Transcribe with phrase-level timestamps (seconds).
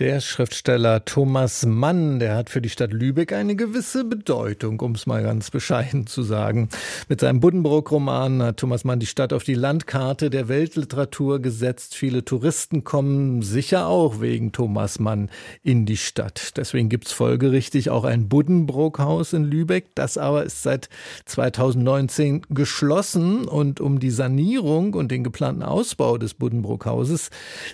[0.00, 5.06] der Schriftsteller Thomas Mann, der hat für die Stadt Lübeck eine gewisse Bedeutung, um es
[5.06, 6.70] mal ganz bescheiden zu sagen.
[7.10, 11.94] Mit seinem Buddenbrook-Roman hat Thomas Mann die Stadt auf die Landkarte der Weltliteratur gesetzt.
[11.94, 15.28] Viele Touristen kommen sicher auch wegen Thomas Mann
[15.62, 16.56] in die Stadt.
[16.56, 19.94] Deswegen gibt's folgerichtig auch ein Buddenbrook-Haus in Lübeck.
[19.94, 20.88] Das aber ist seit
[21.26, 27.28] 2019 geschlossen und um die Sanierung und den geplanten Ausbau des Buddenbrook-Hauses,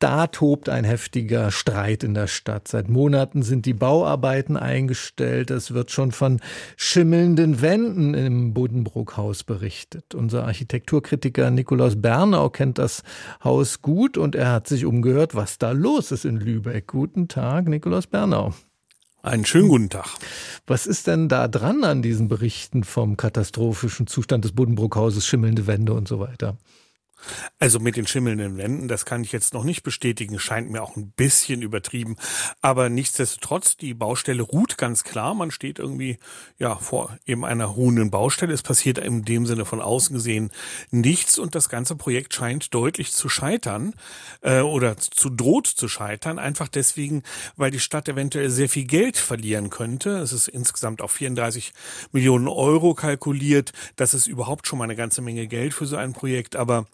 [0.00, 2.66] da tobt ein heftiger Streit in der Stadt.
[2.68, 5.50] Seit Monaten sind die Bauarbeiten eingestellt.
[5.50, 6.40] Es wird schon von
[6.76, 10.14] schimmelnden Wänden im Buddenbrook-Haus berichtet.
[10.14, 13.02] Unser Architekturkritiker Nikolaus Bernau kennt das
[13.44, 16.86] Haus gut und er hat sich umgehört, was da los ist in Lübeck.
[16.86, 18.54] Guten Tag, Nikolaus Bernau.
[19.22, 20.06] Einen schönen guten Tag.
[20.66, 25.92] Was ist denn da dran an diesen Berichten vom katastrophischen Zustand des Buddenbrookhauses, schimmelnde Wände
[25.92, 26.56] und so weiter?
[27.58, 30.96] Also mit den schimmelnden Wänden, das kann ich jetzt noch nicht bestätigen, scheint mir auch
[30.96, 32.16] ein bisschen übertrieben.
[32.60, 35.34] Aber nichtsdestotrotz, die Baustelle ruht ganz klar.
[35.34, 36.18] Man steht irgendwie
[36.58, 38.52] ja vor eben einer ruhenden Baustelle.
[38.52, 40.50] Es passiert in dem Sinne von außen gesehen
[40.90, 43.94] nichts und das ganze Projekt scheint deutlich zu scheitern
[44.40, 46.38] äh, oder zu droht zu scheitern.
[46.38, 47.22] Einfach deswegen,
[47.56, 50.18] weil die Stadt eventuell sehr viel Geld verlieren könnte.
[50.18, 51.72] Es ist insgesamt auf 34
[52.12, 53.72] Millionen Euro kalkuliert.
[53.96, 56.56] Das ist überhaupt schon mal eine ganze Menge Geld für so ein Projekt.
[56.56, 56.86] Aber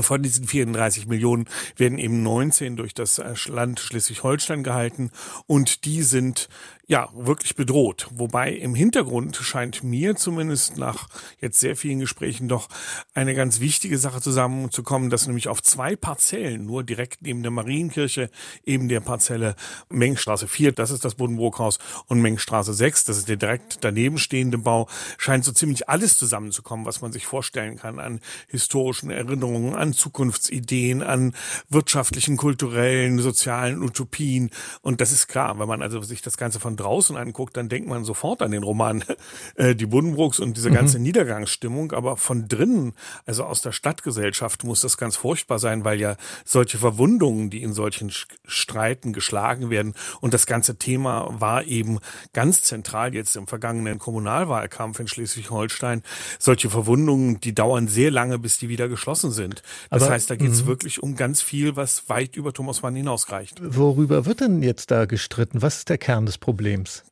[0.00, 5.10] von diesen 34 Millionen werden eben 19 durch das Land Schleswig-Holstein gehalten.
[5.46, 6.48] Und die sind
[6.90, 8.08] ja, wirklich bedroht.
[8.14, 11.08] Wobei im Hintergrund scheint mir zumindest nach
[11.38, 12.70] jetzt sehr vielen Gesprächen doch
[13.12, 18.30] eine ganz wichtige Sache zusammenzukommen, dass nämlich auf zwei Parzellen, nur direkt neben der Marienkirche,
[18.64, 19.54] eben der Parzelle
[19.90, 24.56] Mengstraße 4, das ist das Bodenbrookhaus, und Mengstraße 6, das ist der direkt daneben stehende
[24.56, 29.92] Bau, scheint so ziemlich alles zusammenzukommen, was man sich vorstellen kann an historischen Erinnerungen, an
[29.92, 31.34] Zukunftsideen, an
[31.68, 34.48] wirtschaftlichen, kulturellen, sozialen Utopien.
[34.80, 37.88] Und das ist klar, wenn man also sich das Ganze von draußen anguckt, dann denkt
[37.88, 39.04] man sofort an den Roman
[39.56, 41.04] äh, Die Buddenbrooks und diese ganze mhm.
[41.04, 41.92] Niedergangsstimmung.
[41.92, 42.94] Aber von drinnen,
[43.26, 47.72] also aus der Stadtgesellschaft, muss das ganz furchtbar sein, weil ja solche Verwundungen, die in
[47.72, 48.10] solchen
[48.46, 51.98] Streiten geschlagen werden und das ganze Thema war eben
[52.32, 56.02] ganz zentral jetzt im vergangenen Kommunalwahlkampf in Schleswig-Holstein.
[56.38, 59.62] Solche Verwundungen, die dauern sehr lange, bis die wieder geschlossen sind.
[59.90, 60.68] Das Aber, heißt, da geht es mhm.
[60.68, 63.60] wirklich um ganz viel, was weit über Thomas Mann hinausreicht.
[63.62, 65.62] Worüber wird denn jetzt da gestritten?
[65.62, 66.67] Was ist der Kern des Problems?
[66.68, 67.02] Problems?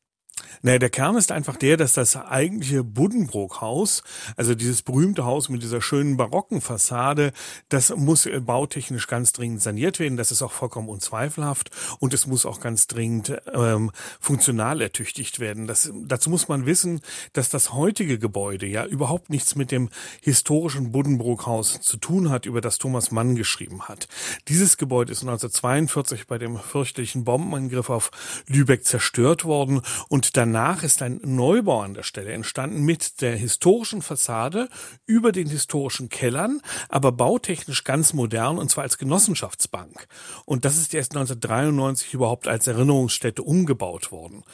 [0.62, 4.02] Naja, der Kern ist einfach der, dass das eigentliche Buddenbrook-Haus,
[4.36, 7.32] also dieses berühmte Haus mit dieser schönen barocken Fassade,
[7.68, 10.16] das muss bautechnisch ganz dringend saniert werden.
[10.16, 13.90] Das ist auch vollkommen unzweifelhaft und es muss auch ganz dringend ähm,
[14.20, 15.66] funktional ertüchtigt werden.
[15.66, 17.00] Das, dazu muss man wissen,
[17.32, 19.90] dass das heutige Gebäude ja überhaupt nichts mit dem
[20.22, 24.08] historischen Buddenbrook-Haus zu tun hat, über das Thomas Mann geschrieben hat.
[24.48, 28.10] Dieses Gebäude ist 1942 bei dem fürchterlichen Bombenangriff auf
[28.46, 34.02] Lübeck zerstört worden und danach ist ein Neubau an der Stelle entstanden mit der historischen
[34.02, 34.69] Fassade
[35.06, 40.06] über den historischen Kellern, aber bautechnisch ganz modern und zwar als Genossenschaftsbank.
[40.44, 44.44] Und das ist erst 1993 überhaupt als Erinnerungsstätte umgebaut worden.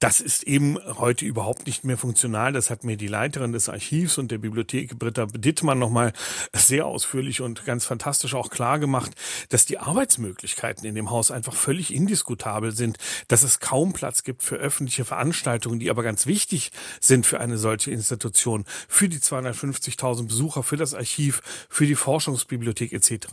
[0.00, 2.52] Das ist eben heute überhaupt nicht mehr funktional.
[2.52, 6.12] Das hat mir die Leiterin des Archivs und der Bibliothek Britta Dittmann nochmal
[6.52, 9.12] sehr ausführlich und ganz fantastisch auch klar gemacht,
[9.50, 14.42] dass die Arbeitsmöglichkeiten in dem Haus einfach völlig indiskutabel sind, dass es kaum Platz gibt
[14.42, 20.26] für öffentliche Veranstaltungen, die aber ganz wichtig sind für eine solche Institution, für die 250.000
[20.26, 21.40] Besucher, für das Archiv,
[21.70, 23.28] für die Forschungsbibliothek etc.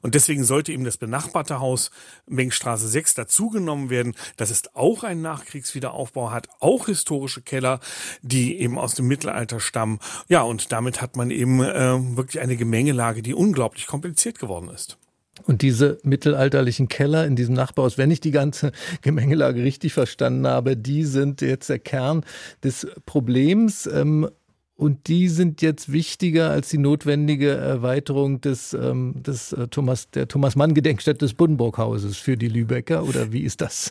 [0.00, 1.90] Und deswegen sollte eben das benachbarte Haus
[2.26, 4.14] Mengstraße 6 dazugenommen werden.
[4.36, 7.80] Das ist auch ein Nachkriegswiederaufbau Aufbau hat, auch historische Keller,
[8.22, 9.98] die eben aus dem Mittelalter stammen.
[10.28, 14.98] Ja, und damit hat man eben äh, wirklich eine Gemengelage, die unglaublich kompliziert geworden ist.
[15.44, 18.70] Und diese mittelalterlichen Keller in diesem Nachbarhaus, wenn ich die ganze
[19.02, 22.24] Gemengelage richtig verstanden habe, die sind jetzt der Kern
[22.62, 23.86] des Problems.
[23.86, 24.28] Ähm,
[24.76, 30.28] und die sind jetzt wichtiger als die notwendige Erweiterung des, ähm, des äh, Thomas, der
[30.28, 33.90] Thomas Mann Gedenkstätte des Buddenburghauses für die Lübecker oder wie ist das?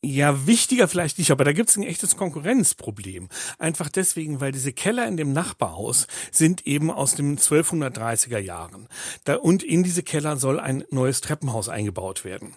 [0.00, 3.28] Ja, wichtiger vielleicht nicht, aber da gibt es ein echtes Konkurrenzproblem.
[3.58, 8.86] Einfach deswegen, weil diese Keller in dem Nachbarhaus sind eben aus den 1230er Jahren.
[9.24, 12.54] Da, und in diese Keller soll ein neues Treppenhaus eingebaut werden.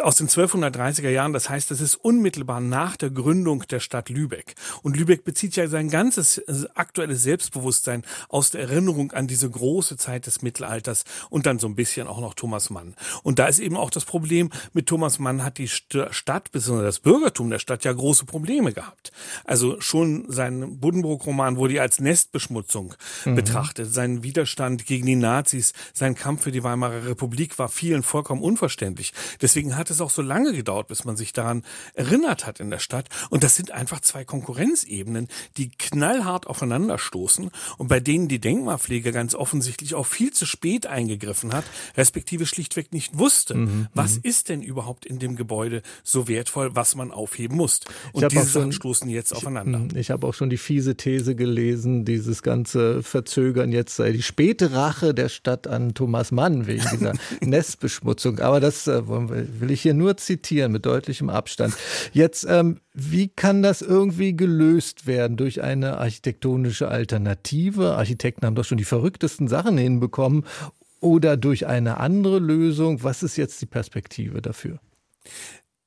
[0.00, 4.56] Aus den 1230er Jahren, das heißt, das ist unmittelbar nach der Gründung der Stadt Lübeck.
[4.82, 9.96] Und Lübeck bezieht ja sein ganzes äh, aktuelles Selbstbewusstsein aus der Erinnerung an diese große
[9.96, 12.96] Zeit des Mittelalters und dann so ein bisschen auch noch Thomas Mann.
[13.22, 16.86] Und da ist eben auch das Problem, mit Thomas Mann hat die Stadt bis insbesondere
[16.86, 19.12] das Bürgertum der Stadt ja große Probleme gehabt.
[19.44, 22.94] Also schon sein Buddenbrook-Roman wurde ja als Nestbeschmutzung
[23.26, 23.34] mhm.
[23.34, 23.92] betrachtet.
[23.92, 29.12] Sein Widerstand gegen die Nazis, sein Kampf für die Weimarer Republik war vielen vollkommen unverständlich.
[29.42, 32.78] Deswegen hat es auch so lange gedauert, bis man sich daran erinnert hat in der
[32.78, 33.10] Stadt.
[33.28, 35.28] Und das sind einfach zwei Konkurrenzebenen,
[35.58, 41.52] die knallhart aufeinanderstoßen und bei denen die Denkmalpflege ganz offensichtlich auch viel zu spät eingegriffen
[41.52, 41.64] hat,
[41.96, 44.20] respektive schlichtweg nicht wusste, mhm, was mhm.
[44.22, 47.80] ist denn überhaupt in dem Gebäude so wertvoll, was man aufheben muss.
[48.12, 49.82] Und diese Sachen stoßen jetzt aufeinander.
[49.92, 54.22] Ich, ich habe auch schon die fiese These gelesen, dieses ganze Verzögern jetzt sei die
[54.22, 58.38] späte Rache der Stadt an Thomas Mann wegen dieser Nestbeschmutzung.
[58.38, 61.74] Aber das äh, will ich hier nur zitieren mit deutlichem Abstand.
[62.12, 67.96] Jetzt, ähm, wie kann das irgendwie gelöst werden durch eine architektonische Alternative?
[67.96, 70.44] Architekten haben doch schon die verrücktesten Sachen hinbekommen
[71.00, 73.02] oder durch eine andere Lösung?
[73.02, 74.78] Was ist jetzt die Perspektive dafür?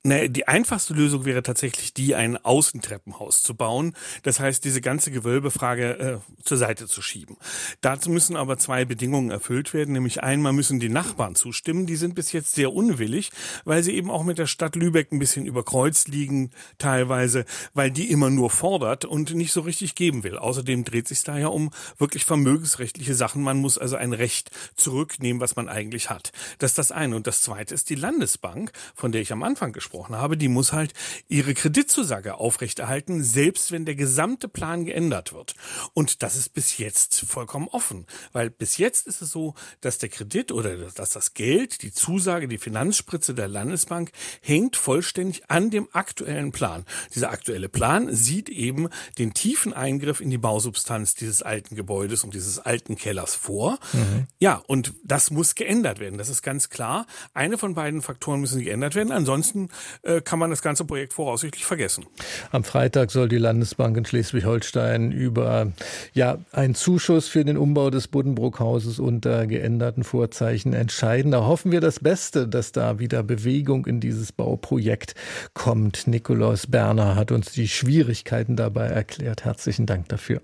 [0.03, 3.93] Ne, die einfachste Lösung wäre tatsächlich die, ein Außentreppenhaus zu bauen.
[4.23, 7.35] Das heißt, diese ganze Gewölbefrage äh, zur Seite zu schieben.
[7.81, 9.93] Dazu müssen aber zwei Bedingungen erfüllt werden.
[9.93, 11.87] Nämlich einmal müssen die Nachbarn zustimmen.
[11.87, 13.31] Die sind bis jetzt sehr unwillig,
[13.65, 18.09] weil sie eben auch mit der Stadt Lübeck ein bisschen überkreuzt liegen, teilweise, weil die
[18.09, 20.37] immer nur fordert und nicht so richtig geben will.
[20.37, 23.43] Außerdem dreht sich da ja um wirklich vermögensrechtliche Sachen.
[23.43, 26.31] Man muss also ein Recht zurücknehmen, was man eigentlich hat.
[26.59, 27.17] Das ist das eine.
[27.17, 30.47] Und das zweite ist die Landesbank, von der ich am Anfang gesprochen angesprochen habe, die
[30.47, 30.93] muss halt
[31.27, 35.55] ihre Kreditzusage aufrechterhalten, selbst wenn der gesamte Plan geändert wird.
[35.93, 40.09] Und das ist bis jetzt vollkommen offen, weil bis jetzt ist es so, dass der
[40.09, 44.11] Kredit oder dass das Geld, die Zusage, die Finanzspritze der Landesbank
[44.41, 46.85] hängt vollständig an dem aktuellen Plan.
[47.15, 52.33] Dieser aktuelle Plan sieht eben den tiefen Eingriff in die Bausubstanz dieses alten Gebäudes und
[52.33, 53.79] dieses alten Kellers vor.
[53.93, 54.27] Mhm.
[54.39, 56.17] Ja, und das muss geändert werden.
[56.17, 57.05] Das ist ganz klar.
[57.33, 59.11] Eine von beiden Faktoren müssen geändert werden.
[59.11, 59.69] Ansonsten
[60.03, 62.05] äh, kann man das ganze Projekt voraussichtlich vergessen.
[62.51, 65.71] Am Freitag soll die Landesbank in Schleswig-Holstein über
[66.13, 71.31] ja, einen Zuschuss für den Umbau des Buddenbrookhauses unter geänderten Vorzeichen entscheiden.
[71.31, 75.15] Da hoffen wir das Beste, dass da wieder Bewegung in dieses Bauprojekt
[75.53, 76.07] kommt.
[76.07, 79.45] Nikolaus Berner hat uns die Schwierigkeiten dabei erklärt.
[79.45, 80.41] Herzlichen Dank dafür.